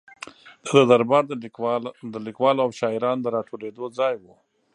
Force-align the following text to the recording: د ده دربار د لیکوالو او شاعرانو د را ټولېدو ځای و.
د 0.63 0.65
ده 0.77 0.83
دربار 0.91 1.23
د 2.13 2.15
لیکوالو 2.27 2.63
او 2.65 2.71
شاعرانو 2.79 3.23
د 3.23 3.27
را 3.35 3.41
ټولېدو 3.49 3.85
ځای 3.99 4.13
و. 4.21 4.23